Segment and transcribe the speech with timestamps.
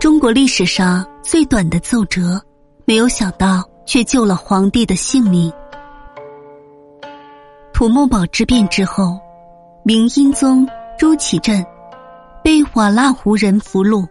[0.00, 2.40] 中国历史上最短的奏折，
[2.84, 5.52] 没有想到却救了皇帝的性命。
[7.72, 9.18] 土木堡之变之后，
[9.84, 10.66] 明英宗
[10.98, 11.64] 朱祁镇
[12.44, 14.06] 被瓦剌胡人俘虏，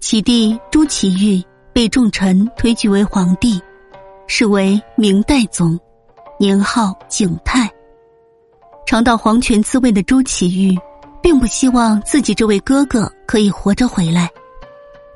[0.00, 3.60] 其弟朱祁钰被重臣推举为皇帝，
[4.26, 5.78] 是为明代宗，
[6.38, 7.68] 年号景泰。
[8.86, 10.78] 尝到皇权滋味的朱祁钰，
[11.22, 14.28] 并不希望自己这位哥哥可以活着回来，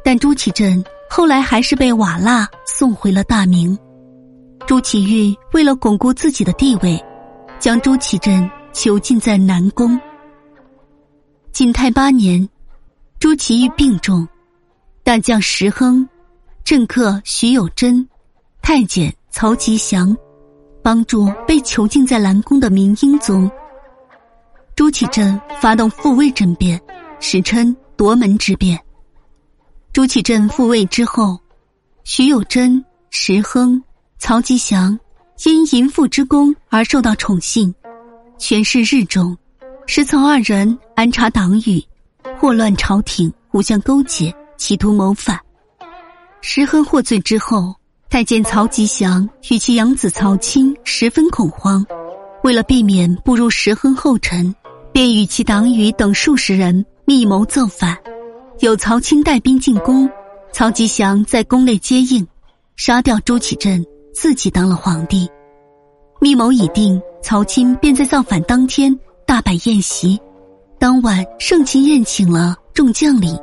[0.04, 3.76] 但朱祁镇后来还是被瓦剌送回了大明。
[4.66, 7.02] 朱祁钰为了巩固自己的地位，
[7.58, 10.00] 将朱祁镇囚禁在南宫。
[11.52, 12.48] 景泰八年，
[13.18, 14.26] 朱祁钰病重，
[15.02, 16.08] 大将石亨、
[16.64, 18.06] 政客徐有贞、
[18.62, 20.16] 太监曹吉祥
[20.82, 23.50] 帮助被囚禁在南宫的明英宗。
[24.76, 26.78] 朱祁镇发动复位政变，
[27.18, 28.78] 史称夺门之变。
[29.90, 31.40] 朱祁镇复位之后，
[32.04, 33.82] 徐有贞、石亨、
[34.18, 34.96] 曹吉祥
[35.46, 37.74] 因淫妇之功而受到宠幸，
[38.36, 39.34] 权势日重，
[39.86, 41.82] 时从二人安插党羽，
[42.38, 45.40] 祸乱朝廷，互相勾结，企图谋反。
[46.42, 47.74] 石亨获罪之后，
[48.10, 51.82] 太监曹吉祥与其养子曹钦十分恐慌，
[52.44, 54.54] 为了避免步入石亨后尘。
[54.96, 57.94] 便与其党羽等数十人密谋造反，
[58.60, 60.08] 有曹钦带兵进宫，
[60.54, 62.26] 曹吉祥在宫内接应，
[62.76, 63.84] 杀掉朱祁镇，
[64.14, 65.28] 自己当了皇帝。
[66.18, 70.18] 密谋已定，曹钦便在造反当天大摆宴席，
[70.78, 73.38] 当晚盛情宴请了众将领，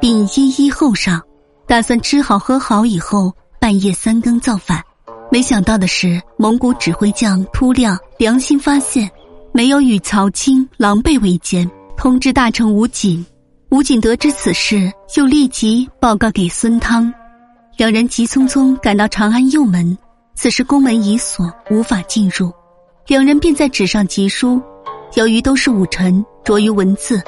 [0.00, 1.20] 并一一厚上，
[1.66, 4.80] 打算吃好喝好以后半夜三更造反。
[5.28, 9.10] 没想到的是，蒙古指挥将突亮良心发现。
[9.56, 13.24] 没有与曹钦狼狈为奸，通知大臣吴瑾。
[13.70, 17.14] 吴瑾得知此事，就立即报告给孙汤，
[17.76, 19.96] 两人急匆匆赶到长安右门。
[20.34, 22.50] 此时宫门已锁，无法进入。
[23.06, 24.60] 两人便在纸上急书，
[25.14, 27.22] 由于都是武臣，拙于文字，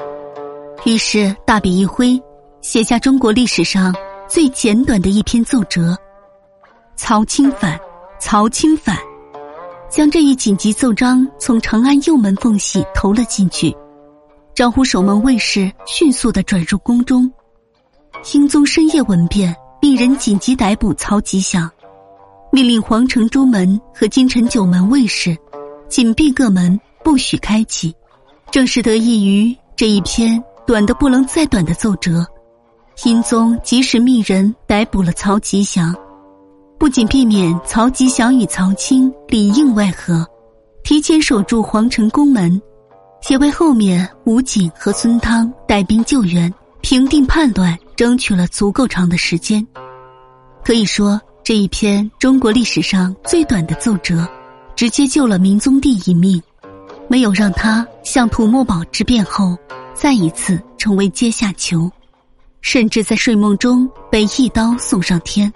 [0.84, 2.21] 于是大笔一挥，
[2.61, 3.95] 写下中国历史上
[4.27, 5.97] 最简短的一篇奏折
[6.99, 7.79] ：“曹钦反，
[8.19, 8.99] 曹钦反。”
[9.89, 13.75] 将这一紧急奏章从长安右门缝隙投了进去，
[14.55, 17.31] 招呼守门卫士迅速的转入宫中。
[18.35, 21.71] 英宗深夜闻变，命人紧急逮捕曹吉祥，
[22.51, 25.37] 命令皇城朱门和京城九门卫士
[25.89, 27.95] 紧闭各门，不许开启。
[28.51, 32.27] 正是得益于这一篇短的不能再短的奏折，
[33.05, 35.95] 英宗及时命人逮捕了曹吉祥。
[36.78, 40.26] 不仅避免曹吉祥与曹钦里应外合，
[40.84, 42.60] 提前守住皇城宫门，
[43.31, 49.66] 也为后面吴瑾和孙汤带兵救援、平定叛乱争取了足够长的时间。
[50.62, 54.28] 可以说，这一篇中国历史上最短的奏折，
[54.76, 56.41] 直接救了明宗帝一命，
[57.08, 59.56] 没有让他像土木堡之变后
[59.94, 61.91] 再一次成为阶下囚，
[62.60, 65.50] 甚至在睡梦中被一刀送上天。